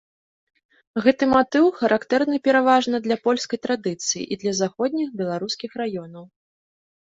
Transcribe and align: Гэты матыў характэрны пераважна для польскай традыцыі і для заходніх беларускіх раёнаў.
Гэты 1.05 1.25
матыў 1.33 1.65
характэрны 1.81 2.37
пераважна 2.47 3.01
для 3.09 3.17
польскай 3.27 3.61
традыцыі 3.67 4.23
і 4.23 4.39
для 4.45 4.53
заходніх 4.63 5.09
беларускіх 5.21 5.71
раёнаў. 5.85 6.25